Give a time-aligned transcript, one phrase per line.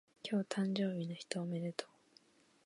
[0.23, 1.89] 今日誕生日の人おめでとう